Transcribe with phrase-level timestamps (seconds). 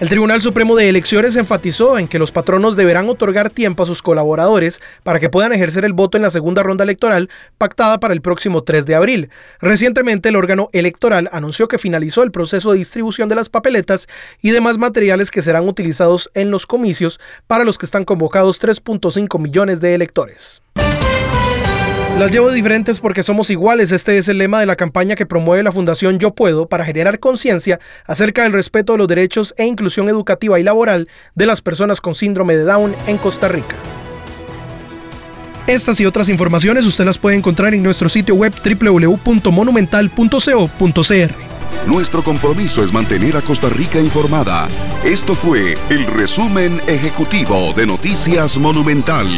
[0.00, 4.00] El Tribunal Supremo de Elecciones enfatizó en que los patronos deberán otorgar tiempo a sus
[4.00, 7.28] colaboradores para que puedan ejercer el voto en la segunda ronda electoral
[7.58, 9.30] pactada para el próximo 3 de abril.
[9.60, 14.06] Recientemente el órgano electoral anunció que finalizó el proceso de distribución de las papeletas
[14.40, 17.18] y demás materiales que serán utilizados en los comicios
[17.48, 20.62] para los que están convocados 3.5 millones de electores.
[22.16, 23.92] Las llevo diferentes porque somos iguales.
[23.92, 27.20] Este es el lema de la campaña que promueve la Fundación Yo Puedo para generar
[27.20, 32.00] conciencia acerca del respeto de los derechos e inclusión educativa y laboral de las personas
[32.00, 33.76] con síndrome de Down en Costa Rica.
[35.68, 41.32] Estas y otras informaciones usted las puede encontrar en nuestro sitio web www.monumental.co.cr.
[41.86, 44.66] Nuestro compromiso es mantener a Costa Rica informada.
[45.04, 49.28] Esto fue el resumen ejecutivo de Noticias Monumental.